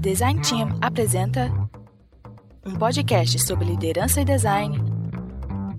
[0.00, 1.50] Design Team apresenta
[2.64, 4.78] um podcast sobre liderança e design,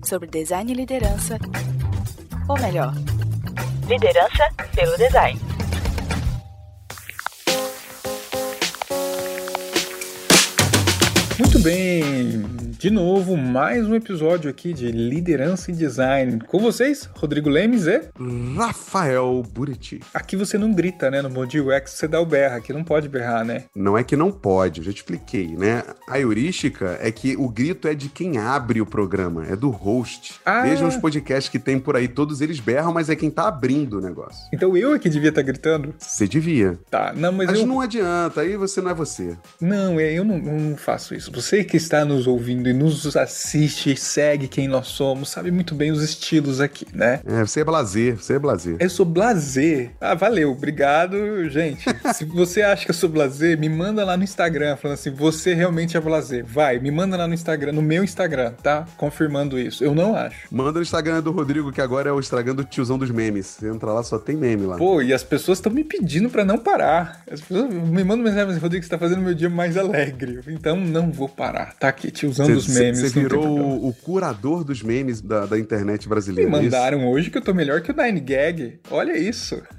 [0.04, 1.38] sobre design e liderança,
[2.46, 2.92] ou melhor,
[3.88, 5.40] liderança pelo design.
[11.38, 16.40] Muito bem, de novo, mais um episódio aqui de Liderança e Design.
[16.46, 18.00] Com vocês, Rodrigo Lemes e...
[18.56, 20.00] Rafael Buriti.
[20.14, 21.20] Aqui você não grita, né?
[21.20, 23.64] No Modio UX você dá o berra, aqui não pode berrar, né?
[23.76, 25.82] Não é que não pode, eu já te expliquei, né?
[26.08, 30.40] A heurística é que o grito é de quem abre o programa, é do host.
[30.42, 30.62] Ah.
[30.62, 33.98] Vejam os podcasts que tem por aí, todos eles berram, mas é quem tá abrindo
[33.98, 34.48] o negócio.
[34.54, 35.94] Então eu é que devia estar tá gritando?
[35.98, 36.78] Você devia.
[36.90, 37.66] Tá, não, mas, mas eu...
[37.66, 39.36] não adianta, aí você não é você.
[39.60, 41.30] Não, é, eu não, não faço isso.
[41.30, 45.90] Você que está nos ouvindo e nos assiste, segue quem nós somos, sabe muito bem
[45.90, 47.20] os estilos aqui, né?
[47.26, 48.76] É, você é blazer, você é blazer.
[48.78, 49.90] Eu sou blazer.
[50.00, 51.84] Ah, valeu, obrigado, gente.
[52.14, 55.54] Se você acha que eu sou blazer, me manda lá no Instagram, falando assim, você
[55.54, 56.44] realmente é blazer.
[56.44, 58.86] Vai, me manda lá no Instagram, no meu Instagram, tá?
[58.96, 59.82] Confirmando isso.
[59.84, 60.46] Eu não acho.
[60.50, 63.46] Manda no Instagram do Rodrigo, que agora é o Instagram do tiozão dos memes.
[63.46, 64.76] Você entra lá, só tem meme lá.
[64.76, 67.22] Pô, e as pessoas estão me pedindo para não parar.
[67.30, 70.40] As pessoas me mandam mensagem Rodrigo, você tá fazendo meu dia mais alegre.
[70.48, 71.74] Então não vou parar.
[71.78, 73.00] Tá aqui, tiozão cê, dos memes.
[73.00, 76.50] Você virou o, o, curador dos memes da, da internet brasileira.
[76.50, 78.80] Me é mandaram hoje que eu tô melhor que o Nine Gag.
[78.90, 79.62] Olha isso.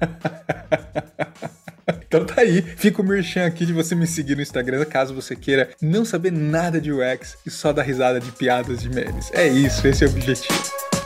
[2.06, 5.34] Então tá aí, fica o merchan aqui de você me seguir no Instagram, caso você
[5.34, 9.30] queira não saber nada de UX e só dar risada de piadas de memes.
[9.32, 11.01] É isso, esse é o objetivo.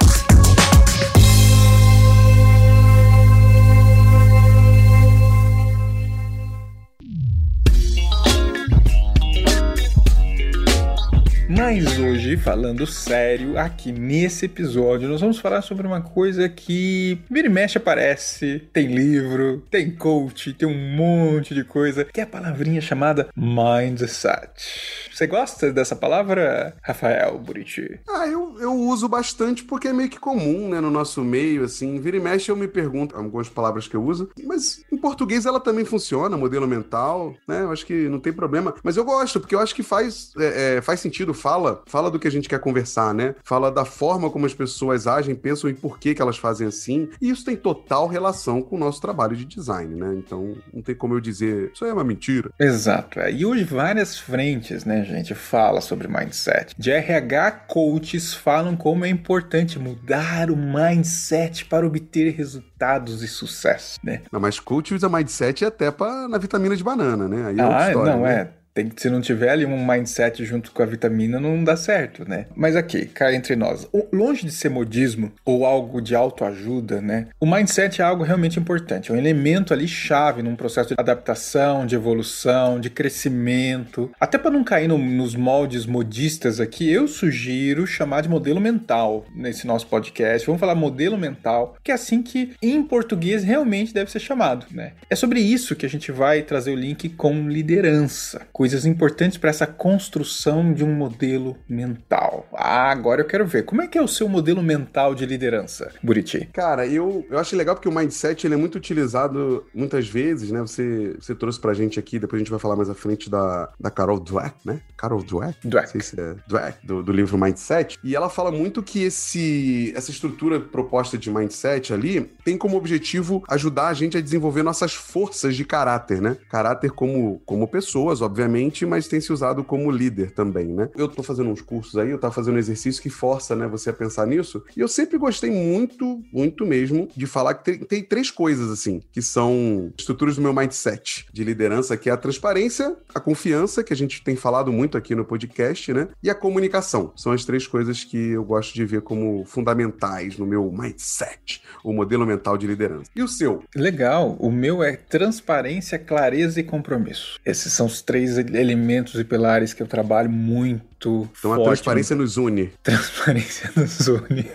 [12.43, 17.79] Falando sério, aqui nesse episódio, nós vamos falar sobre uma coisa que vira e mexe
[17.79, 23.29] aparece, tem livro, tem coach, tem um monte de coisa, que é a palavrinha chamada
[23.37, 25.09] mindset.
[25.13, 27.99] Você gosta dessa palavra, Rafael Buriti?
[28.09, 31.99] Ah, eu, eu uso bastante porque é meio que comum, né, no nosso meio, assim.
[31.99, 35.59] Vira e mexe eu me pergunto algumas palavras que eu uso, mas em português ela
[35.59, 37.63] também funciona, modelo mental, né?
[37.63, 38.75] Eu acho que não tem problema.
[38.85, 42.19] Mas eu gosto, porque eu acho que faz, é, é, faz sentido, fala, fala do
[42.19, 43.35] que a gente quer conversar, né?
[43.43, 47.09] Fala da forma como as pessoas agem, pensam e por que, que elas fazem assim.
[47.21, 50.15] E isso tem total relação com o nosso trabalho de design, né?
[50.17, 52.51] Então não tem como eu dizer, isso aí é uma mentira.
[52.59, 53.21] Exato.
[53.21, 53.33] É.
[53.33, 55.05] E hoje várias frentes, né?
[55.07, 56.75] gente fala sobre mindset.
[56.77, 63.99] De RH, coaches falam como é importante mudar o mindset para obter resultados e sucesso,
[64.03, 64.23] né?
[64.31, 67.47] Não, mas coach usa mindset até para na vitamina de banana, né?
[67.47, 68.35] Aí é ah, história, não, né?
[68.35, 72.29] é tem, se não tiver ali um mindset junto com a vitamina, não dá certo,
[72.29, 72.45] né?
[72.55, 77.29] Mas aqui, cá entre nós, longe de ser modismo ou algo de autoajuda, né?
[77.41, 81.87] O mindset é algo realmente importante, é um elemento ali chave num processo de adaptação,
[81.87, 84.11] de evolução, de crescimento.
[84.21, 89.25] Até para não cair no, nos moldes modistas aqui, eu sugiro chamar de modelo mental
[89.35, 90.47] nesse nosso podcast.
[90.47, 94.93] Vamos falar modelo mental, que é assim que em português realmente deve ser chamado, né?
[95.09, 99.49] É sobre isso que a gente vai trazer o link com liderança coisas importantes para
[99.49, 102.49] essa construção de um modelo mental.
[102.53, 103.65] Ah, agora eu quero ver.
[103.65, 106.49] Como é que é o seu modelo mental de liderança, Buriti?
[106.53, 110.61] Cara, eu, eu acho legal porque o mindset ele é muito utilizado muitas vezes, né?
[110.63, 113.71] Você, você trouxe pra gente aqui, depois a gente vai falar mais à frente da,
[113.79, 114.81] da Carol Dweck, né?
[114.97, 115.57] Carol Dweck?
[115.63, 115.87] Dweck.
[115.87, 117.97] Não sei se é Dweck, do, do livro Mindset.
[118.03, 123.45] E ela fala muito que esse, essa estrutura proposta de mindset ali tem como objetivo
[123.49, 126.37] ajudar a gente a desenvolver nossas forças de caráter, né?
[126.51, 128.56] Caráter como, como pessoas, obviamente
[128.87, 130.89] mas tem se usado como líder também, né?
[130.97, 133.91] Eu tô fazendo uns cursos aí, eu tava fazendo um exercício que força, né, você
[133.91, 138.03] a pensar nisso, e eu sempre gostei muito, muito mesmo, de falar que tem, tem
[138.03, 142.97] três coisas, assim, que são estruturas do meu mindset de liderança, que é a transparência,
[143.15, 146.09] a confiança, que a gente tem falado muito aqui no podcast, né?
[146.23, 147.13] E a comunicação.
[147.17, 151.93] São as três coisas que eu gosto de ver como fundamentais no meu mindset, o
[151.93, 153.11] modelo mental de liderança.
[153.15, 153.63] E o seu?
[153.75, 154.37] Legal.
[154.39, 157.39] O meu é transparência, clareza e compromisso.
[157.45, 161.63] Esses são os três elementos e pilares que eu trabalho muito muito então forte.
[161.63, 162.73] a transparência nos une.
[162.83, 164.47] Transparência nos une.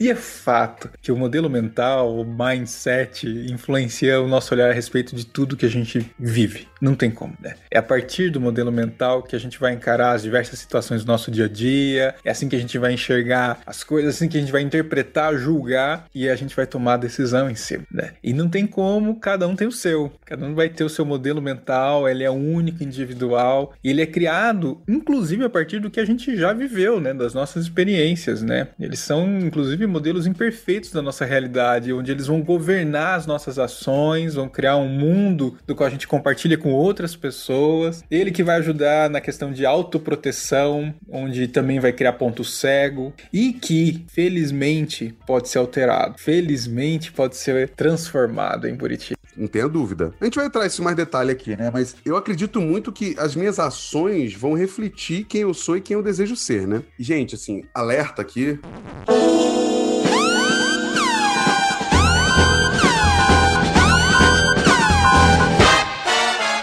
[0.00, 5.14] e é fato que o modelo mental, o mindset, influencia o nosso olhar a respeito
[5.14, 6.66] de tudo que a gente vive.
[6.80, 7.54] Não tem como, né?
[7.70, 11.08] É a partir do modelo mental que a gente vai encarar as diversas situações do
[11.08, 14.36] nosso dia a dia, é assim que a gente vai enxergar as coisas, assim que
[14.36, 18.12] a gente vai interpretar, julgar e a gente vai tomar a decisão em si, né?
[18.22, 20.12] E não tem como, cada um tem o seu.
[20.24, 24.06] Cada um vai ter o seu modelo mental, ele é único, individual, e ele é
[24.06, 28.40] criado, inclusive, inclusive a partir do que a gente já viveu, né, das nossas experiências,
[28.40, 28.68] né?
[28.78, 34.34] Eles são inclusive modelos imperfeitos da nossa realidade, onde eles vão governar as nossas ações,
[34.34, 38.04] vão criar um mundo do qual a gente compartilha com outras pessoas.
[38.08, 43.52] Ele que vai ajudar na questão de autoproteção, onde também vai criar ponto cego e
[43.52, 46.14] que, felizmente, pode ser alterado.
[46.16, 49.17] Felizmente, pode ser transformado em Buriti.
[49.38, 50.12] Não tenha dúvida.
[50.20, 51.70] A gente vai entrar isso mais detalhe aqui, né?
[51.72, 55.94] Mas eu acredito muito que as minhas ações vão refletir quem eu sou e quem
[55.94, 56.82] eu desejo ser, né?
[56.98, 58.58] Gente, assim, alerta aqui.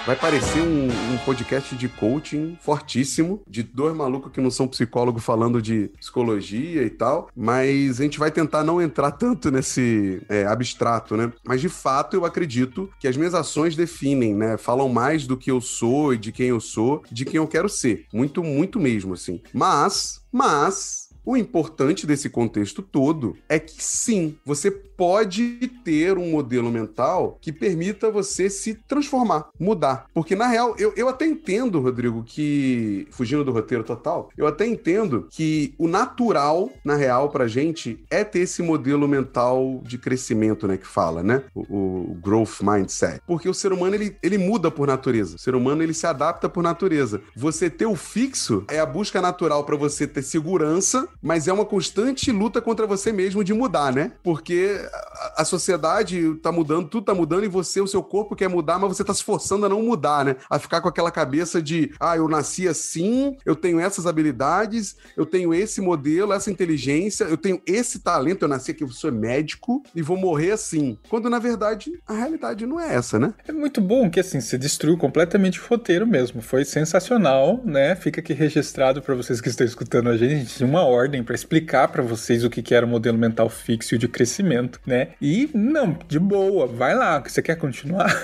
[0.05, 5.23] Vai parecer um, um, podcast de coaching fortíssimo, de dois malucos que não são psicólogos
[5.23, 10.45] falando de psicologia e tal, mas a gente vai tentar não entrar tanto nesse é,
[10.45, 11.33] abstrato, né?
[11.43, 14.57] Mas de fato eu acredito que as minhas ações definem, né?
[14.57, 17.67] Falam mais do que eu sou e de quem eu sou, de quem eu quero
[17.67, 18.05] ser.
[18.13, 19.41] Muito, muito mesmo, assim.
[19.51, 26.71] Mas, mas, o importante desse contexto todo é que sim, você pode ter um modelo
[26.71, 30.05] mental que permita você se transformar, mudar.
[30.13, 34.65] Porque, na real, eu, eu até entendo, Rodrigo, que, fugindo do roteiro total, eu até
[34.65, 40.67] entendo que o natural, na real, pra gente, é ter esse modelo mental de crescimento,
[40.67, 41.43] né, que fala, né?
[41.53, 43.21] O, o growth mindset.
[43.27, 45.35] Porque o ser humano, ele, ele muda por natureza.
[45.35, 47.21] O ser humano, ele se adapta por natureza.
[47.35, 51.65] Você ter o fixo é a busca natural para você ter segurança mas é uma
[51.65, 54.11] constante luta contra você mesmo de mudar, né?
[54.21, 54.79] Porque
[55.35, 58.95] a, sociedade tá mudando, tudo tá mudando e você, o seu corpo quer mudar, mas
[58.95, 60.35] você tá se forçando a não mudar, né?
[60.47, 65.25] A ficar com aquela cabeça de, ah, eu nasci assim, eu tenho essas habilidades, eu
[65.25, 69.81] tenho esse modelo, essa inteligência, eu tenho esse talento, eu nasci aqui, eu sou médico
[69.95, 70.95] e vou morrer assim.
[71.09, 73.33] Quando na verdade a realidade não é essa, né?
[73.47, 76.39] É muito bom que assim, você destruiu completamente o roteiro mesmo.
[76.39, 77.95] Foi sensacional, né?
[77.95, 81.87] Fica aqui registrado para vocês que estão escutando a gente, uma ordem ordem para explicar
[81.87, 85.09] para vocês o que, era o modelo mental fixo de crescimento, né?
[85.21, 88.13] E não, de boa, vai lá, você quer continuar?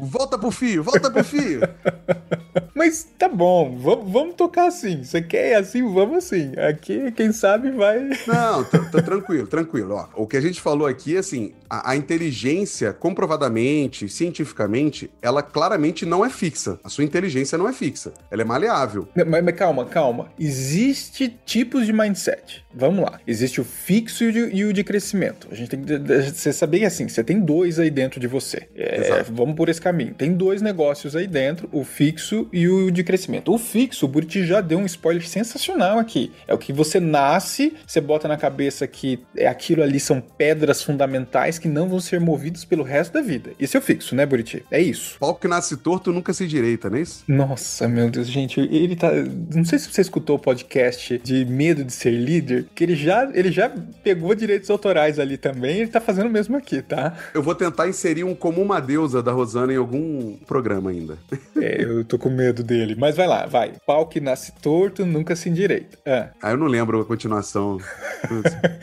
[0.00, 1.60] volta pro fio, volta pro fio.
[2.74, 5.04] Mas tá bom, vamos, vamos tocar assim.
[5.04, 6.52] Você quer assim, vamos assim.
[6.56, 8.08] Aqui, quem sabe, vai.
[8.26, 9.94] Não, tá, tranquilo, tranquilo.
[9.94, 16.06] Ó, o que a gente falou aqui, assim, a, a, inteligência, comprovadamente, cientificamente, ela claramente
[16.06, 16.80] não é fixa.
[16.82, 18.14] A sua inteligência não é fixa.
[18.30, 19.06] Ela é maleável.
[19.14, 20.32] Mas, mas calma, calma.
[20.38, 22.64] Existe tipos de mindset.
[22.74, 23.20] Vamos lá.
[23.26, 25.48] Existe o fixo e o de, e o de crescimento.
[25.50, 28.68] A gente tem que você saber assim, você tem dois aí dentro de você.
[28.74, 30.14] É, vamos por esse caminho.
[30.14, 33.52] Tem dois negócios aí dentro, o fixo e o de crescimento.
[33.52, 36.32] O fixo, o Buriti já deu um spoiler sensacional aqui.
[36.46, 40.82] É o que você nasce, você bota na cabeça que é aquilo ali são pedras
[40.82, 43.50] fundamentais que não vão ser movidas pelo resto da vida.
[43.58, 44.64] Esse é o fixo, né, Buriti?
[44.70, 45.18] É isso.
[45.18, 47.24] Pau que nasce torto nunca se direita, não é isso?
[47.26, 49.10] Nossa, meu Deus, gente, ele tá.
[49.54, 53.28] Não sei se você escutou o podcast de Medo de Ser Líder, que ele já,
[53.34, 53.70] ele já
[54.02, 57.14] pegou direitos autorais ali também, ele tá fazendo o mesmo aqui, tá?
[57.34, 61.18] Eu vou tentar inserir um como uma deusa da Rosana em algum programa ainda.
[61.56, 62.94] É, eu tô com medo dele.
[62.98, 63.72] Mas vai lá, vai.
[63.86, 65.98] Pau que nasce torto, nunca se endireita.
[66.06, 67.78] Ah, ah eu não lembro a continuação.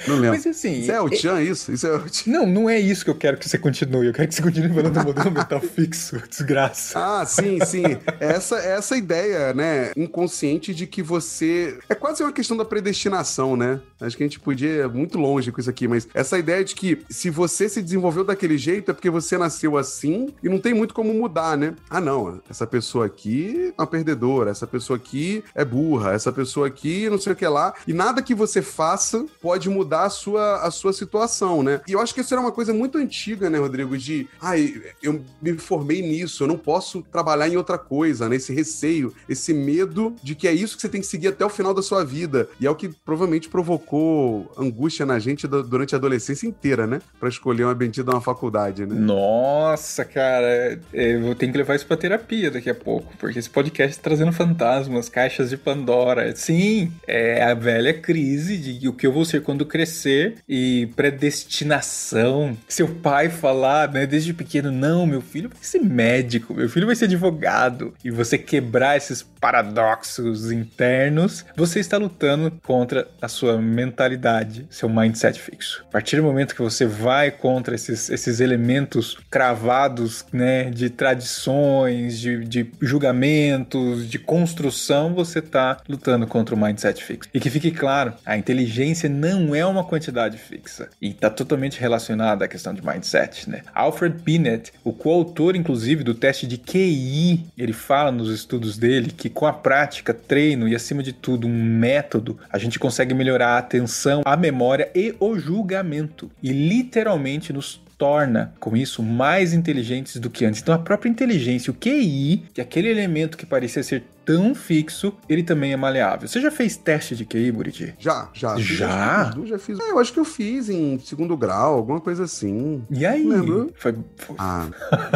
[0.08, 0.32] não lembro.
[0.38, 0.82] Mas assim.
[0.82, 1.44] Isso é o Chan, é...
[1.44, 1.72] isso?
[1.72, 2.32] Isso é o Chan.
[2.32, 4.08] Não, não é isso que eu quero que você continue.
[4.08, 6.22] Eu quero que você continue falando do modelo mental fixo.
[6.30, 7.00] Desgraça.
[7.00, 7.84] Ah, sim, sim.
[8.20, 11.78] Essa, essa ideia, né, inconsciente de que você.
[11.90, 13.80] É quase uma questão da predestinação, né?
[14.00, 16.76] Acho que a gente podia ir muito longe com isso aqui, mas essa ideia de
[16.76, 20.74] que se você se desenvolveu daquele jeito é porque você nasceu assim e não tem
[20.74, 21.76] muito como mudar, né?
[21.90, 26.68] Ah, não, essa pessoa aqui é uma perdedora, essa pessoa aqui é burra, essa pessoa
[26.68, 27.74] aqui não sei o que lá.
[27.88, 31.82] E nada que você faça pode mudar a sua, a sua situação, né?
[31.88, 33.98] E eu acho que isso era uma coisa muito antiga, né, Rodrigo?
[33.98, 38.36] De, ai, eu me formei nisso, eu não posso trabalhar em outra coisa, né?
[38.36, 41.50] Esse receio, esse medo de que é isso que você tem que seguir até o
[41.50, 42.50] final da sua vida.
[42.60, 47.02] E é o que provavelmente provocou angústia na gente durante a adolescência inteira, né?
[47.20, 48.96] Pra escolher uma bendita uma faculdade, né?
[48.96, 53.98] Nossa, cara, eu vou que levar isso pra terapia daqui a pouco, porque esse podcast
[53.98, 56.36] tá trazendo fantasmas, caixas de Pandora.
[56.36, 62.58] Sim, é a velha crise de o que eu vou ser quando crescer e predestinação.
[62.68, 66.96] Seu pai falar, né, desde pequeno, não, meu filho vai ser médico, meu filho vai
[66.96, 67.94] ser advogado.
[68.04, 75.40] E você quebrar esses paradoxos internos, você está lutando contra a sua mentalidade, seu mindset
[75.40, 75.84] fixo.
[75.88, 82.20] A partir do momento que você vai contra esses, esses elementos cravados, né, de tradições,
[82.20, 87.30] de, de julgamentos, de construção, você está lutando contra o mindset fixo.
[87.34, 92.46] E que fique claro, a inteligência não é uma quantidade fixa e está totalmente relacionada
[92.46, 93.62] à questão de mindset, né?
[93.74, 99.30] Alfred Binet, o coautor inclusive do teste de QI, ele fala nos estudos dele que
[99.30, 103.58] com a prática, treino e acima de tudo um método, a gente consegue melhorar a
[103.58, 110.30] atenção, a memória e o julgamento e literalmente nos torna, com isso, mais inteligentes do
[110.30, 110.62] que antes.
[110.62, 115.14] Então, a própria inteligência, o QI, que é aquele elemento que parecia ser tão fixo,
[115.30, 116.28] ele também é maleável.
[116.28, 117.96] Você já fez teste de QI, Buriti?
[117.98, 118.58] Já, já.
[118.58, 119.32] Já?
[119.34, 119.80] Já, já fiz.
[119.80, 122.84] É, eu acho que eu fiz em segundo grau, alguma coisa assim.
[122.92, 123.26] E aí?
[123.26, 123.72] Lembro?
[123.78, 123.96] Foi.
[124.38, 124.68] Ah,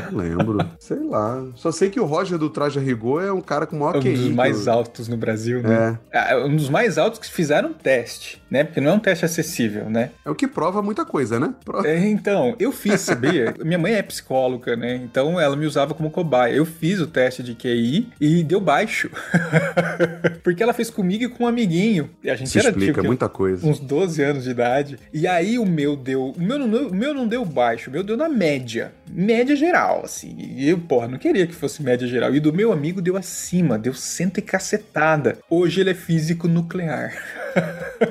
[0.09, 0.59] não lembro.
[0.79, 1.45] sei lá.
[1.55, 3.99] Só sei que o Roger do Traje a Rigor é um cara com maior um
[3.99, 4.11] QI.
[4.11, 5.99] Um dos mais altos no Brasil, né?
[6.11, 6.33] É.
[6.33, 6.45] é.
[6.45, 8.63] Um dos mais altos que fizeram teste, né?
[8.63, 10.11] Porque não é um teste acessível, né?
[10.25, 11.53] É o que prova muita coisa, né?
[11.65, 11.85] Prova...
[11.85, 13.53] É, então, eu fiz, sabia?
[13.63, 14.95] Minha mãe é psicóloga, né?
[14.95, 16.53] Então ela me usava como cobaia.
[16.53, 19.00] Eu fiz o teste de QI e deu baixo.
[20.43, 22.09] Porque ela fez comigo e com um amiguinho.
[22.23, 23.65] E a gente Se era explica tipo, muita coisa.
[23.65, 24.99] uns 12 anos de idade.
[25.13, 26.33] E aí o meu deu.
[26.37, 28.91] O meu, não, o meu não deu baixo, o meu deu na média.
[29.09, 30.35] Média geral, assim.
[30.37, 32.33] E eu, porra, não queria que fosse média geral.
[32.33, 35.37] E do meu amigo deu acima, deu cento e cacetada.
[35.49, 37.13] Hoje ele é físico nuclear.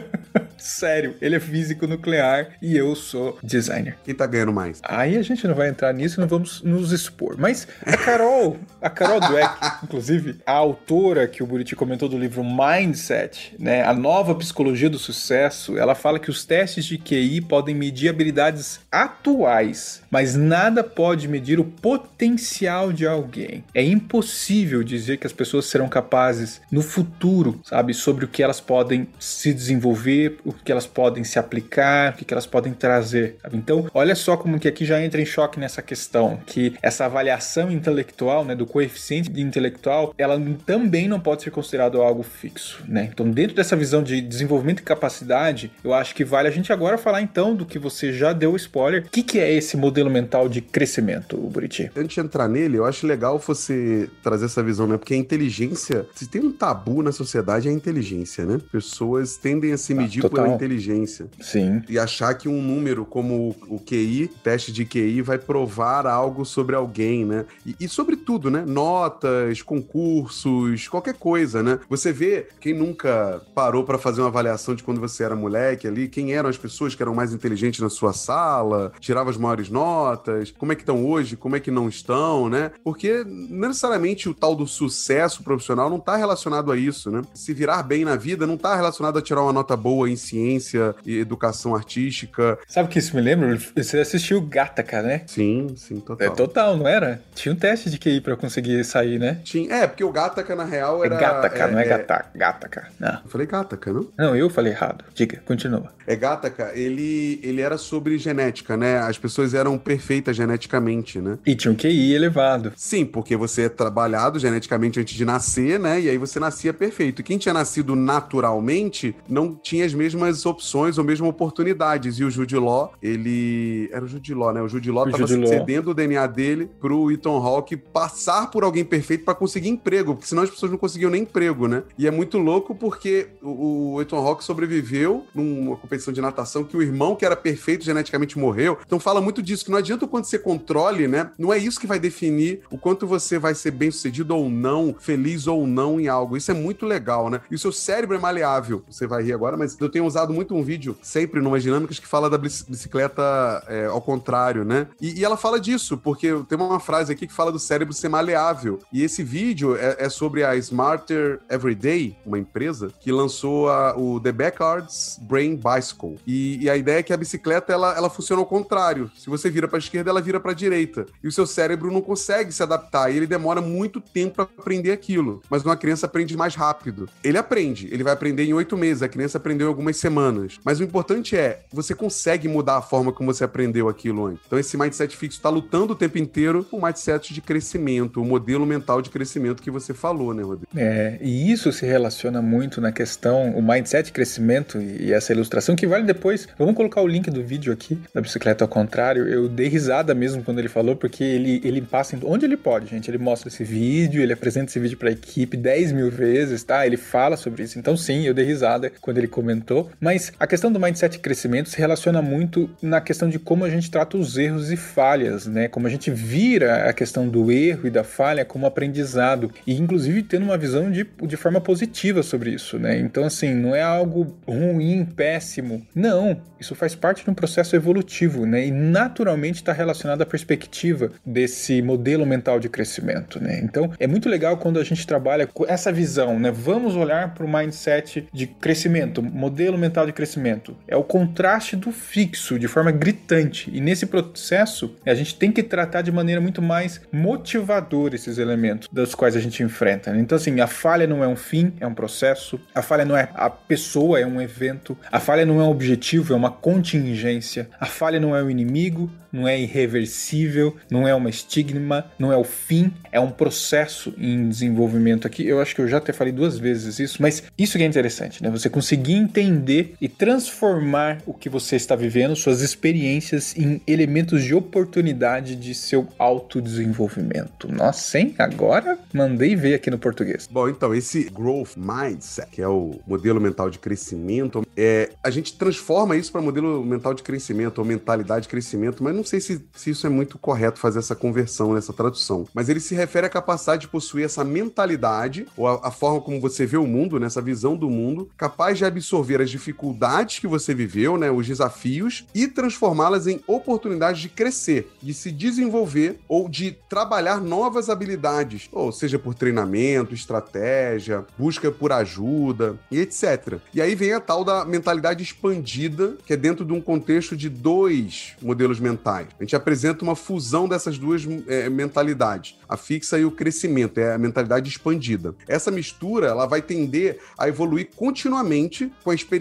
[0.60, 3.96] Sério, ele é físico nuclear e eu sou designer.
[4.04, 4.80] Quem tá ganhando mais?
[4.84, 7.36] Aí a gente não vai entrar nisso, não vamos nos expor.
[7.38, 12.44] Mas a Carol, a Carol Dweck, inclusive, a autora que o Buriti comentou do livro
[12.44, 17.74] Mindset, né, a nova psicologia do sucesso, ela fala que os testes de QI podem
[17.74, 23.64] medir habilidades atuais, mas nada pode medir o potencial de alguém.
[23.74, 28.60] É impossível dizer que as pessoas serão capazes no futuro, sabe, sobre o que elas
[28.60, 33.36] podem se desenvolver, o que elas podem se aplicar, o que elas podem trazer.
[33.42, 33.56] Sabe?
[33.56, 37.70] Então, olha só como que aqui já entra em choque nessa questão, que essa avaliação
[37.70, 43.08] intelectual, né, do coeficiente de intelectual, ela também não pode ser considerado algo fixo, né?
[43.12, 46.98] Então, dentro dessa visão de desenvolvimento e capacidade, eu acho que vale a gente agora
[46.98, 49.04] falar então do que você já deu spoiler.
[49.06, 51.90] O que, que é esse modelo mental de crescimento, Buriti?
[51.96, 54.96] Antes de entrar nele, eu acho legal você trazer essa visão, né?
[54.96, 58.58] Porque a inteligência, se tem um tabu na sociedade, é a inteligência, né?
[58.72, 61.28] Pessoas tendem a se medir ah, pela inteligência.
[61.40, 61.82] Sim.
[61.88, 66.76] E achar que um número como o QI, teste de QI, vai provar algo sobre
[66.76, 67.44] alguém, né?
[67.64, 68.64] E, e sobre tudo, né?
[68.66, 71.78] Notas, concursos, qualquer coisa, né?
[71.88, 76.08] Você vê quem nunca parou para fazer uma avaliação de quando você era moleque ali,
[76.08, 80.50] quem eram as pessoas que eram mais inteligentes na sua sala, tirava as maiores notas,
[80.50, 82.70] como é que estão hoje, como é que não estão, né?
[82.84, 87.22] Porque não necessariamente o tal do sucesso profissional não está relacionado a isso, né?
[87.34, 90.94] Se virar bem na vida não está relacionado a tirar uma nota boa em ciência
[91.04, 92.58] e educação artística.
[92.66, 93.58] Sabe o que isso me lembra?
[93.76, 95.22] Você assistiu Gataca, né?
[95.26, 96.26] Sim, sim, total.
[96.26, 97.20] É total, não era?
[97.34, 99.40] Tinha um teste de QI pra conseguir sair, né?
[99.44, 99.72] Tinha.
[99.74, 101.16] É, porque o Gataca, na real, era...
[101.16, 101.88] É Gataca, é, não é, é...
[101.88, 102.30] Gataca.
[102.34, 102.88] Gataca.
[102.98, 103.20] Não.
[103.24, 104.08] Eu falei Gataca, não?
[104.16, 105.04] Não, eu falei errado.
[105.14, 105.92] Diga, continua.
[106.06, 108.98] É Gataca, ele, ele era sobre genética, né?
[108.98, 111.38] As pessoas eram perfeitas geneticamente, né?
[111.46, 112.72] E tinha um QI elevado.
[112.76, 116.00] Sim, porque você é trabalhado geneticamente antes de nascer, né?
[116.00, 117.22] E aí você nascia perfeito.
[117.22, 122.18] Quem tinha nascido naturalmente não tinha as mesmas opções ou mesmas oportunidades.
[122.18, 123.88] E o Jude Law, ele.
[123.92, 124.62] Era o Jude Law, né?
[124.62, 128.64] O Jude Law o tava Jude cedendo o DNA dele pro Ethan Hawke passar por
[128.64, 131.82] alguém perfeito para conseguir emprego, porque senão as pessoas não conseguiam nem emprego, né?
[131.98, 136.76] E é muito louco porque o, o Ethan Hawke sobreviveu numa competição de natação que
[136.76, 138.78] o irmão, que era perfeito geneticamente, morreu.
[138.84, 141.30] Então fala muito disso, que não adianta o quanto você controle, né?
[141.38, 144.94] Não é isso que vai definir o quanto você vai ser bem sucedido ou não,
[144.98, 146.36] feliz ou não em algo.
[146.36, 147.40] Isso é muito legal, né?
[147.50, 148.82] E o seu cérebro é maleável.
[148.88, 152.06] Você vai rir agora, mas eu tenho usado muito um vídeo, sempre numas dinâmicas, que
[152.06, 153.22] fala da bicicleta
[153.66, 154.88] é, ao contrário, né?
[155.00, 158.08] E, e, ela fala disso, porque tem uma frase aqui que fala do cérebro ser
[158.08, 158.78] maleável.
[158.92, 164.20] E esse vídeo é, é sobre a Smarter Everyday, uma empresa, que lançou a, o
[164.20, 166.16] The Backwards Brain Bicycle.
[166.26, 169.10] E, e, a ideia é que a bicicleta ela, ela funciona ao contrário.
[169.16, 171.06] Se você vira para a esquerda, ela vira para a direita.
[171.22, 173.10] E o seu cérebro não consegue se adaptar.
[173.10, 175.42] E ele demora muito tempo para aprender aquilo.
[175.48, 177.08] Mas uma criança aprende mais rápido.
[177.22, 179.02] Ele aprende, ele vai aprender em oito meses.
[179.02, 180.58] A criança aprendeu em algumas semanas.
[180.64, 184.42] Mas o importante é, você consegue mudar a forma como você aprendeu aquilo antes.
[184.46, 188.24] Então esse mindset fixo está lutando o tempo inteiro com o mindset de crescimento, o
[188.24, 190.68] modelo mental de crescimento que você falou, né, Rodrigo?
[190.76, 195.76] É, e isso se relaciona muito na questão, o mindset de crescimento e essa ilustração
[195.76, 196.48] que vale depois.
[196.58, 199.28] Vamos colocar o link do vídeo aqui da bicicleta ao contrário.
[199.28, 202.86] Eu dei risada mesmo quando ele falou, porque ele, ele passa em, onde ele pode,
[202.86, 203.10] gente.
[203.10, 206.86] Ele mostra esse vídeo, ele apresenta esse vídeo para a equipe 10 mil vezes, tá?
[206.86, 207.78] Ele fala sobre isso.
[207.78, 211.78] Então, sim, eu dei risada quando ele comentou mas a questão do mindset crescimento se
[211.78, 215.68] relaciona muito na questão de como a gente trata os erros e falhas, né?
[215.68, 220.22] Como a gente vira a questão do erro e da falha como aprendizado e inclusive
[220.22, 222.98] tendo uma visão de, de forma positiva sobre isso, né?
[222.98, 225.86] Então assim, não é algo ruim, péssimo.
[225.94, 228.66] Não, isso faz parte de um processo evolutivo, né?
[228.66, 233.60] E naturalmente está relacionado à perspectiva desse modelo mental de crescimento, né?
[233.62, 236.50] Então é muito legal quando a gente trabalha com essa visão, né?
[236.50, 240.76] Vamos olhar para o mindset de crescimento, modelo mental de crescimento.
[240.86, 243.70] É o contraste do fixo de forma gritante.
[243.72, 248.88] E nesse processo, a gente tem que tratar de maneira muito mais motivadora esses elementos
[248.90, 250.12] dos quais a gente enfrenta.
[250.12, 250.20] Né?
[250.20, 252.60] Então, assim, a falha não é um fim, é um processo.
[252.74, 254.96] A falha não é a pessoa, é um evento.
[255.10, 257.68] A falha não é um objetivo, é uma contingência.
[257.78, 262.36] A falha não é o inimigo, não é irreversível, não é uma estigma, não é
[262.36, 265.46] o fim, é um processo em desenvolvimento aqui.
[265.46, 268.42] Eu acho que eu já até falei duas vezes isso, mas isso que é interessante,
[268.42, 268.50] né?
[268.50, 269.59] Você conseguir entender
[270.00, 276.08] e transformar o que você está vivendo, suas experiências, em elementos de oportunidade de seu
[276.18, 277.70] autodesenvolvimento.
[277.70, 278.34] Nossa, hein?
[278.38, 280.48] Agora mandei ver aqui no português.
[280.50, 285.56] Bom, então, esse growth mindset, que é o modelo mental de crescimento, é, a gente
[285.56, 289.64] transforma isso para modelo mental de crescimento ou mentalidade de crescimento, mas não sei se,
[289.74, 292.46] se isso é muito correto fazer essa conversão, nessa tradução.
[292.54, 296.40] Mas ele se refere à capacidade de possuir essa mentalidade, ou a, a forma como
[296.40, 300.74] você vê o mundo, nessa visão do mundo, capaz de absorver as dificuldades que você
[300.74, 306.76] viveu, né, os desafios, e transformá-las em oportunidades de crescer, de se desenvolver ou de
[306.88, 313.58] trabalhar novas habilidades, ou seja, por treinamento, estratégia, busca por ajuda e etc.
[313.74, 317.48] E aí vem a tal da mentalidade expandida, que é dentro de um contexto de
[317.48, 319.28] dois modelos mentais.
[319.38, 324.14] A gente apresenta uma fusão dessas duas é, mentalidades, a fixa e o crescimento, é
[324.14, 325.34] a mentalidade expandida.
[325.48, 329.39] Essa mistura, ela vai tender a evoluir continuamente com a experiência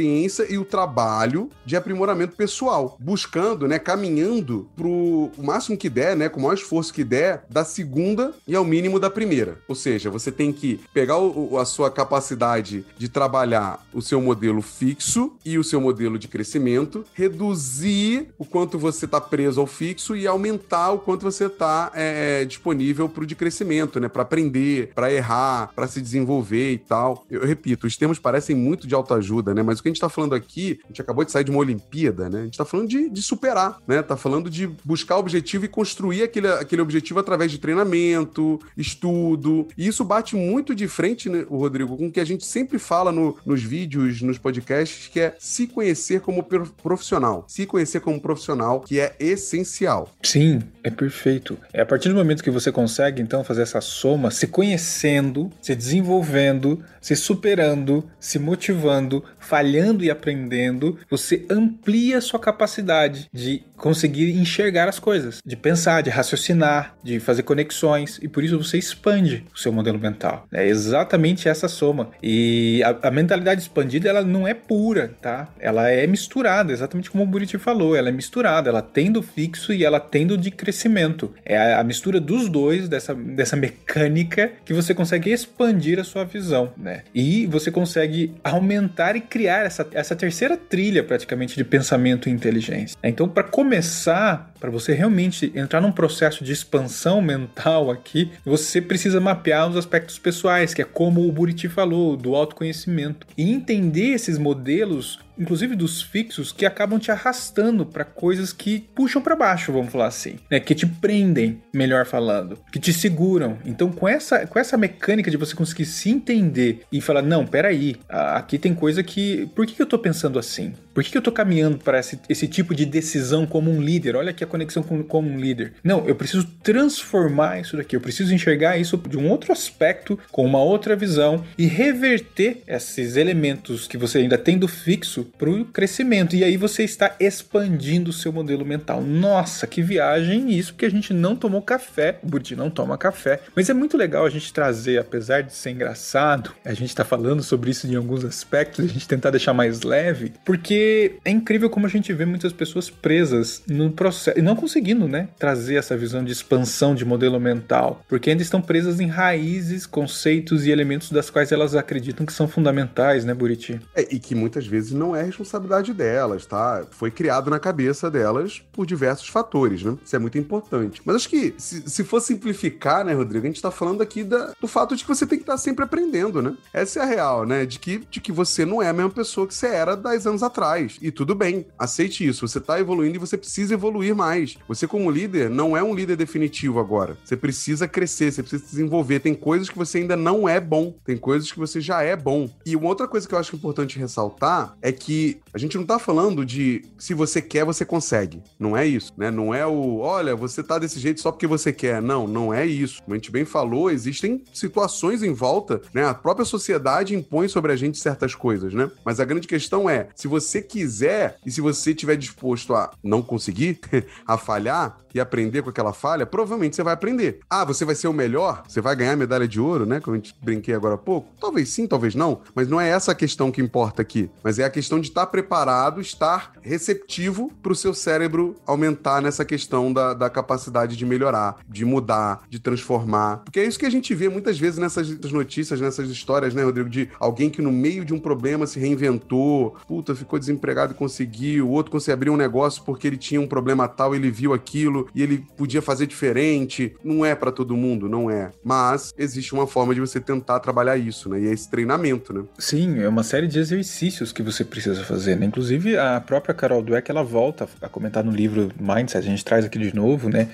[0.50, 6.30] e o trabalho de aprimoramento pessoal, buscando, né, caminhando pro o máximo que der, né,
[6.30, 9.60] com o maior esforço que der, da segunda e ao mínimo da primeira.
[9.68, 14.62] Ou seja, você tem que pegar o, a sua capacidade de trabalhar o seu modelo
[14.62, 20.16] fixo e o seu modelo de crescimento, reduzir o quanto você está preso ao fixo
[20.16, 24.92] e aumentar o quanto você está é, disponível para o de crescimento, né, para aprender,
[24.94, 27.26] para errar, para se desenvolver e tal.
[27.30, 30.10] Eu repito, os termos parecem muito de autoajuda, né, mas o que a gente está
[30.10, 32.88] falando aqui, a gente acabou de sair de uma Olimpíada, né, a gente está falando
[32.88, 37.20] de, de superar, né, tá falando de buscar o objetivo e construir aquele, aquele objetivo
[37.20, 39.68] através de treinamento, estudo.
[39.78, 43.12] E isso bate muito de frente, né, Rodrigo, com o que a gente sempre fala
[43.12, 47.46] no, nos vídeos, nos podcasts, que é se conhecer como profissional.
[47.48, 50.10] Se conhecer como profissional, que é essencial.
[50.24, 51.58] Sim, é perfeito.
[51.74, 55.76] É a partir do momento que você consegue, então, fazer essa soma, se conhecendo, se
[55.76, 64.88] desenvolvendo, se superando, se motivando, falhando e aprendendo, você amplia sua capacidade de conseguir enxergar
[64.88, 69.58] as coisas, de pensar, de raciocinar, de fazer conexões, e por isso você expande o
[69.58, 70.46] seu modelo mental.
[70.54, 72.12] É exatamente essa soma.
[72.22, 75.48] E a, a mentalidade expandida, ela não é pura, tá?
[75.60, 79.74] Ela é misturada, exatamente como o Buriti falou, ela é misturada, ela tem do fixo
[79.74, 81.34] e ela tem do de crescimento.
[81.46, 86.26] É a, a mistura dos dois, dessa, dessa mecânica, que você consegue expandir a sua
[86.26, 87.04] visão, né?
[87.16, 92.98] E você consegue aumentar e criar essa, essa terceira trilha, praticamente, de pensamento e inteligência.
[93.04, 98.82] Então, para começar, começar para você realmente entrar num processo de expansão mental aqui, você
[98.82, 103.28] precisa mapear os aspectos pessoais, que é como o Buriti falou, do autoconhecimento.
[103.38, 109.22] E entender esses modelos inclusive dos fixos, que acabam te arrastando para coisas que puxam
[109.22, 110.60] para baixo, vamos falar assim, né?
[110.60, 113.58] Que te prendem, melhor falando, que te seguram.
[113.66, 117.96] Então, com essa, com essa mecânica de você conseguir se entender e falar, não, peraí,
[118.10, 119.50] aqui tem coisa que.
[119.56, 120.74] Por que, que eu tô pensando assim?
[120.94, 124.18] Por que, que eu tô caminhando para esse, esse tipo de decisão como um líder?
[124.18, 125.74] Olha a conexão com, como um líder.
[125.84, 130.46] Não, eu preciso transformar isso daqui, eu preciso enxergar isso de um outro aspecto, com
[130.46, 135.66] uma outra visão e reverter esses elementos que você ainda tem do fixo para o
[135.66, 136.36] crescimento.
[136.36, 139.02] E aí você está expandindo o seu modelo mental.
[139.02, 142.20] Nossa, que viagem isso, porque a gente não tomou café.
[142.24, 143.40] O Buriti não toma café.
[143.56, 147.44] Mas é muito legal a gente trazer, apesar de ser engraçado, a gente está falando
[147.44, 151.86] sobre isso em alguns aspectos, a gente tentar deixar mais leve, porque é incrível como
[151.86, 154.39] a gente vê muitas pessoas presas no processo.
[154.40, 158.62] E não conseguindo, né, trazer essa visão de expansão de modelo mental, porque ainda estão
[158.62, 163.80] presas em raízes, conceitos e elementos das quais elas acreditam que são fundamentais, né, Buriti?
[163.96, 166.86] É, e que muitas vezes não é responsabilidade delas, tá?
[166.92, 169.98] Foi criado na cabeça delas por diversos fatores, né?
[170.04, 171.02] Isso é muito importante.
[171.04, 174.54] Mas acho que se, se for simplificar, né, Rodrigo, a gente tá falando aqui da,
[174.60, 176.56] do fato de que você tem que estar tá sempre aprendendo, né?
[176.74, 177.66] Essa é a real, né?
[177.66, 180.44] De que, de que você não é a mesma pessoa que você era 10 anos
[180.44, 180.98] atrás.
[181.02, 182.48] E tudo bem, aceite isso.
[182.48, 184.29] Você tá evoluindo e você precisa evoluir mais.
[184.68, 187.18] Você, como líder, não é um líder definitivo agora.
[187.24, 189.20] Você precisa crescer, você precisa se desenvolver.
[189.20, 192.50] Tem coisas que você ainda não é bom, tem coisas que você já é bom.
[192.66, 195.98] E uma outra coisa que eu acho importante ressaltar é que a gente não tá
[195.98, 198.42] falando de se você quer, você consegue.
[198.60, 199.32] Não é isso, né?
[199.32, 202.02] Não é o, olha, você tá desse jeito só porque você quer.
[202.02, 203.02] Não, não é isso.
[203.04, 206.06] Como a gente bem falou, existem situações em volta, né?
[206.06, 208.90] A própria sociedade impõe sobre a gente certas coisas, né?
[209.04, 213.22] Mas a grande questão é, se você quiser e se você estiver disposto a não
[213.22, 213.80] conseguir,
[214.26, 217.40] a falhar, e aprender com aquela falha, provavelmente você vai aprender.
[217.50, 218.64] Ah, você vai ser o melhor?
[218.68, 220.00] Você vai ganhar medalha de ouro, né?
[220.00, 221.30] Como a gente brinquei agora há pouco?
[221.40, 222.42] Talvez sim, talvez não.
[222.54, 224.30] Mas não é essa a questão que importa aqui.
[224.44, 229.44] Mas é a questão de estar preparado, estar receptivo para o seu cérebro aumentar nessa
[229.44, 233.38] questão da, da capacidade de melhorar, de mudar, de transformar.
[233.38, 236.90] Porque é isso que a gente vê muitas vezes nessas notícias, nessas histórias, né, Rodrigo?
[236.90, 241.68] De alguém que no meio de um problema se reinventou, puta, ficou desempregado e conseguiu,
[241.68, 245.08] o outro conseguiu abrir um negócio porque ele tinha um problema tal, ele viu aquilo
[245.14, 246.94] e ele podia fazer diferente.
[247.04, 248.52] Não é para todo mundo, não é.
[248.64, 251.40] Mas existe uma forma de você tentar trabalhar isso, né?
[251.40, 252.44] E é esse treinamento, né?
[252.58, 255.46] Sim, é uma série de exercícios que você precisa fazer, né?
[255.46, 259.66] Inclusive, a própria Carol Dweck, ela volta a comentar no livro Mindset, a gente traz
[259.66, 260.50] aqui de novo, né?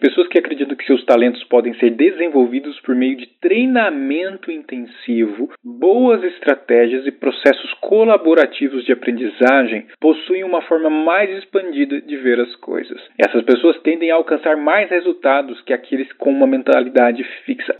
[0.00, 0.57] Pessoas que acreditam
[0.88, 8.84] seus talentos podem ser desenvolvidos por meio de treinamento intensivo, boas estratégias e processos colaborativos
[8.84, 13.00] de aprendizagem possuem uma forma mais expandida de ver as coisas.
[13.18, 17.76] Essas pessoas tendem a alcançar mais resultados que aqueles com uma mentalidade fixa.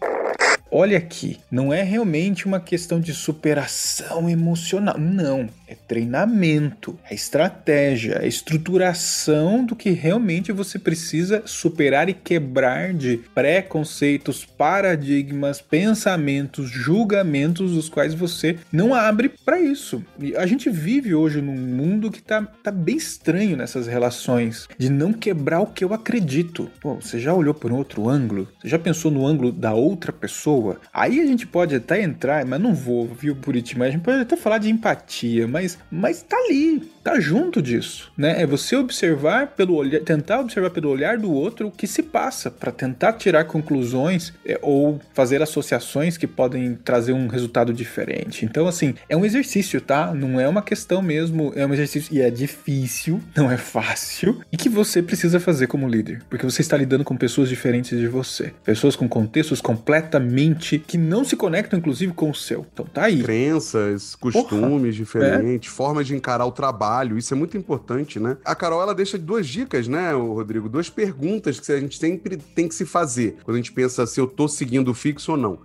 [0.71, 5.49] Olha aqui, não é realmente uma questão de superação emocional, não.
[5.67, 13.19] É treinamento, é estratégia, é estruturação do que realmente você precisa superar e quebrar de
[13.35, 20.05] preconceitos, paradigmas, pensamentos, julgamentos dos quais você não abre para isso.
[20.19, 24.91] E a gente vive hoje num mundo que tá, tá bem estranho nessas relações, de
[24.91, 26.71] não quebrar o que eu acredito.
[26.81, 28.49] Pô, você já olhou por outro ângulo?
[28.61, 30.81] Você já pensou no ângulo da outra pessoa?
[30.93, 34.21] Aí a gente pode até entrar, mas não vou, viu, Buriti, mas a gente pode
[34.21, 38.43] até falar de empatia, mas, mas tá ali, tá junto disso, né?
[38.43, 42.51] É você observar pelo olhar, tentar observar pelo olhar do outro o que se passa,
[42.51, 48.45] para tentar tirar conclusões é, ou fazer associações que podem trazer um resultado diferente.
[48.45, 50.13] Então, assim, é um exercício, tá?
[50.15, 54.57] Não é uma questão mesmo, é um exercício e é difícil, não é fácil, e
[54.57, 58.53] que você precisa fazer como líder, porque você está lidando com pessoas diferentes de você,
[58.65, 62.67] pessoas com contextos completamente que não se conectam, inclusive, com o seu.
[62.73, 63.23] Então, tá aí.
[63.23, 64.93] Crenças, costumes Porra.
[64.93, 65.75] diferentes, é.
[65.75, 68.37] formas de encarar o trabalho, isso é muito importante, né?
[68.45, 70.69] A Carol, ela deixa duas dicas, né, Rodrigo?
[70.69, 74.21] Duas perguntas que a gente sempre tem que se fazer quando a gente pensa se
[74.21, 75.59] eu tô seguindo fixo ou não.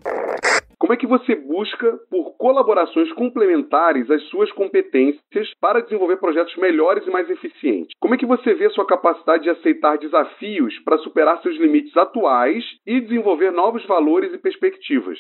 [0.84, 7.08] Como é que você busca por colaborações complementares às suas competências para desenvolver projetos melhores
[7.08, 7.92] e mais eficientes?
[8.02, 12.66] Como é que você vê sua capacidade de aceitar desafios para superar seus limites atuais
[12.86, 15.20] e desenvolver novos valores e perspectivas?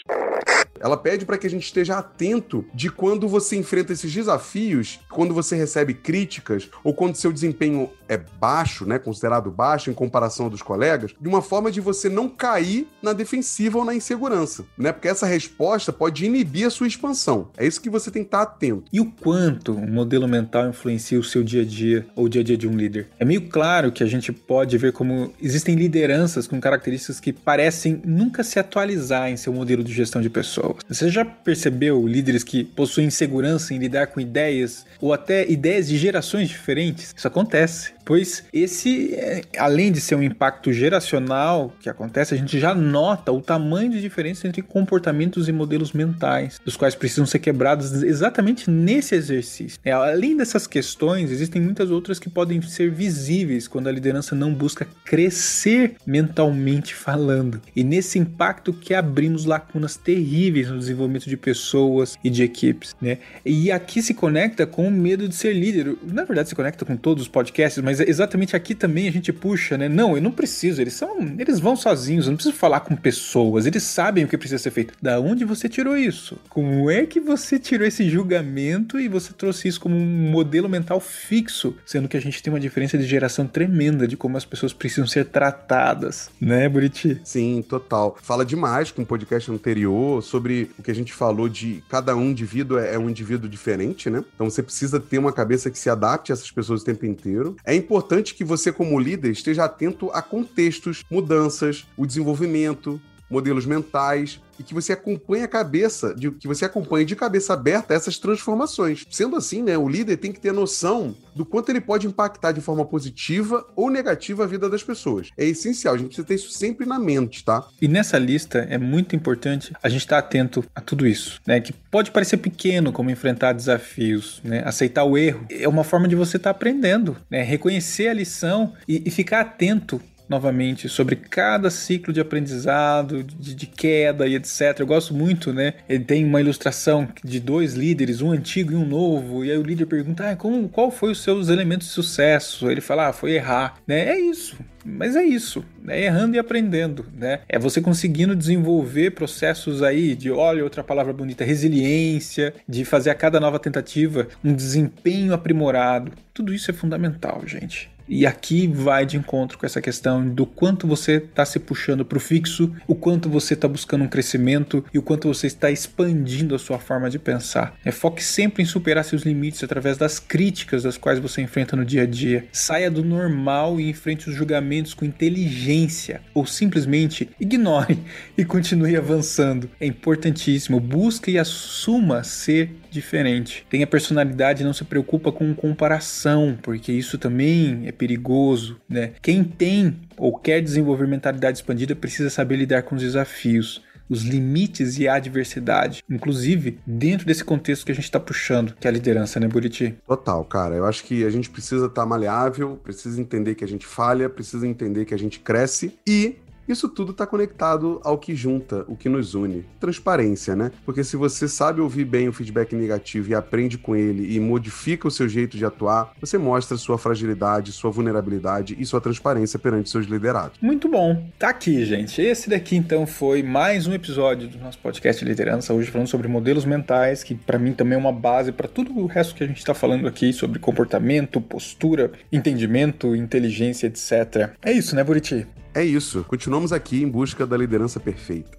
[0.82, 5.34] Ela pede para que a gente esteja atento de quando você enfrenta esses desafios, quando
[5.34, 10.62] você recebe críticas ou quando seu desempenho é baixo, né, considerado baixo em comparação dos
[10.62, 14.92] colegas, de uma forma de você não cair na defensiva ou na insegurança, né?
[14.92, 15.53] Porque essa resposta
[15.92, 17.50] pode inibir a sua expansão.
[17.58, 18.84] É isso que você tem que estar atento.
[18.92, 22.42] E o quanto o modelo mental influencia o seu dia a dia ou o dia
[22.42, 23.08] a dia de um líder?
[23.20, 28.02] É meio claro que a gente pode ver como existem lideranças com características que parecem
[28.06, 30.78] nunca se atualizar em seu modelo de gestão de pessoas.
[30.88, 35.98] Você já percebeu líderes que possuem insegurança em lidar com ideias ou até ideias de
[35.98, 37.14] gerações diferentes?
[37.16, 42.60] Isso acontece pois esse, é, além de ser um impacto geracional que acontece, a gente
[42.60, 47.40] já nota o tamanho de diferença entre comportamentos e modelos mentais, dos quais precisam ser
[47.40, 49.80] quebrados exatamente nesse exercício.
[49.84, 54.54] É, além dessas questões, existem muitas outras que podem ser visíveis quando a liderança não
[54.54, 57.62] busca crescer mentalmente falando.
[57.76, 63.18] E nesse impacto que abrimos lacunas terríveis no desenvolvimento de pessoas e de equipes, né?
[63.46, 65.96] E aqui se conecta com o medo de ser líder.
[66.04, 69.12] Na verdade, se conecta com todos os podcasts, mas mas é exatamente aqui também a
[69.12, 69.88] gente puxa, né?
[69.88, 73.68] Não, eu não preciso, eles são, eles vão sozinhos, eu não preciso falar com pessoas,
[73.68, 74.96] eles sabem o que precisa ser feito.
[75.00, 76.40] Da onde você tirou isso?
[76.50, 81.00] Como é que você tirou esse julgamento e você trouxe isso como um modelo mental
[81.00, 84.74] fixo, sendo que a gente tem uma diferença de geração tremenda de como as pessoas
[84.74, 87.22] precisam ser tratadas, né, Buriti?
[87.24, 88.18] Sim, total.
[88.24, 92.32] Fala demais com o podcast anterior sobre o que a gente falou de cada um
[92.32, 94.24] indivíduo é, é um indivíduo diferente, né?
[94.34, 97.56] Então você precisa ter uma cabeça que se adapte a essas pessoas o tempo inteiro.
[97.64, 104.40] É importante que você, como líder, esteja atento a contextos, mudanças, o desenvolvimento, modelos mentais,
[104.60, 109.06] e que você acompanhe a cabeça, de, que você acompanhe de cabeça aberta essas transformações.
[109.10, 112.62] Sendo assim, né, o líder tem que ter noção do quanto ele pode impactar de
[112.62, 115.30] forma positiva ou negativa a vida das pessoas.
[115.38, 117.68] É essencial, a gente precisa ter isso sempre na mente, tá?
[117.82, 121.60] E nessa lista é muito importante a gente estar atento a tudo isso, né?
[121.60, 124.62] Que pode parecer pequeno como enfrentar desafios, né?
[124.66, 127.42] Aceitar o erro é uma forma de você estar aprendendo, né?
[127.42, 130.00] Reconhecer a lição e, e ficar atento
[130.34, 134.80] novamente sobre cada ciclo de aprendizado, de, de, queda e etc.
[134.80, 135.76] Eu gosto muito, né?
[135.88, 139.64] Ele tem uma ilustração de dois líderes, um antigo e um novo, e aí o
[139.64, 142.70] líder pergunta: ah, como, qual foi os seus elementos de sucesso?
[142.70, 144.10] Ele fala: ah, foi errar, né?
[144.10, 144.58] É isso.
[144.86, 147.40] Mas é isso, é errando e aprendendo, né?
[147.48, 153.16] É você conseguindo desenvolver processos aí de, olha, outra palavra bonita, resiliência, de fazer a
[153.16, 156.12] cada nova tentativa um desempenho aprimorado.
[156.34, 157.93] Tudo isso é fundamental, gente.
[158.08, 162.18] E aqui vai de encontro com essa questão do quanto você está se puxando para
[162.18, 166.56] o fixo, o quanto você está buscando um crescimento e o quanto você está expandindo
[166.56, 167.76] a sua forma de pensar.
[167.84, 171.86] É, foque sempre em superar seus limites através das críticas das quais você enfrenta no
[171.86, 172.46] dia a dia.
[172.52, 177.98] Saia do normal e enfrente os julgamentos com inteligência ou simplesmente ignore
[178.38, 179.70] e continue avançando.
[179.80, 180.80] É importantíssimo.
[180.80, 183.66] Busque e assuma ser diferente.
[183.70, 189.12] Tenha personalidade e não se preocupa com comparação, porque isso também é perigoso, né?
[189.22, 195.00] Quem tem ou quer desenvolver mentalidade expandida precisa saber lidar com os desafios os limites
[195.00, 198.94] e a adversidade, inclusive dentro desse contexto que a gente está puxando, que é a
[198.94, 199.96] liderança, né, Buriti?
[200.06, 200.76] Total, cara.
[200.76, 204.30] Eu acho que a gente precisa estar tá maleável, precisa entender que a gente falha,
[204.30, 206.36] precisa entender que a gente cresce e
[206.68, 209.66] isso tudo está conectado ao que junta, o que nos une.
[209.80, 210.72] Transparência, né?
[210.86, 215.08] Porque se você sabe ouvir bem o feedback negativo e aprende com ele e modifica
[215.08, 219.90] o seu jeito de atuar, você mostra sua fragilidade, sua vulnerabilidade e sua transparência perante
[219.90, 220.58] seus liderados.
[220.62, 221.28] Muito bom.
[221.38, 222.22] Tá aqui, gente.
[222.22, 226.28] Esse daqui então foi mais um episódio do nosso podcast de liderança, hoje falando sobre
[226.28, 229.48] modelos mentais, que para mim também é uma base para tudo o resto que a
[229.48, 234.52] gente está falando aqui sobre comportamento, postura, entendimento, inteligência, etc.
[234.62, 235.46] É isso, né, Buriti?
[235.74, 236.24] É isso.
[236.28, 238.58] Continuamos aqui em busca da liderança perfeita.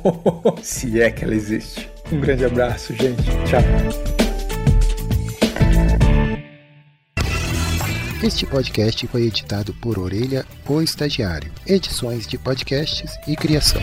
[0.62, 1.90] Se é que ela existe.
[2.10, 3.22] Um grande abraço, gente.
[3.44, 3.62] Tchau.
[8.22, 11.52] Este podcast foi editado por Orelha, o Estagiário.
[11.66, 13.80] Edições de podcasts e criação.